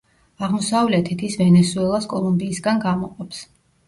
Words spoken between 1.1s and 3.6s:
ის ვენესუელას კოლუმბიისგან გამოყოფს.